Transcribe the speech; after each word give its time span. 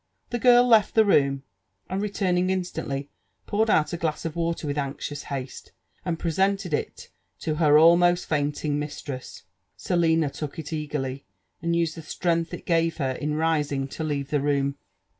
The 0.31 0.39
girl 0.39 0.67
left 0.67 0.95
the 0.95 1.05
room, 1.05 1.43
and 1.87 2.01
returning 2.01 2.49
instantly, 2.49 3.11
poured 3.45 3.69
out 3.69 3.85
a^ 3.89 3.99
glass 3.99 4.25
of 4.25 4.35
water 4.35 4.65
with 4.65 4.75
anxious 4.79 5.25
tiaste,. 5.25 5.73
and 6.03 6.17
presetfteA 6.17 6.73
it 6.73 7.09
to 7.41 7.53
her 7.57 7.77
almost 7.77 8.25
feinting 8.25 8.79
mistress. 8.79 9.43
Selina 9.77 10.31
took 10.31 10.55
iteagerly, 10.55 11.25
aM 11.61 11.73
)Qsed 11.73 11.93
the 11.93 12.01
strength 12.01 12.51
it 12.51 12.65
gave 12.65 12.97
her 12.97 13.11
in 13.11 13.35
rising 13.35 13.87
to 13.89 14.03
leaVethe 14.03 14.41
room. 14.41 14.75